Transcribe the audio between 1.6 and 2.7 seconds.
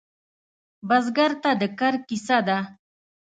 د کر کیسه ده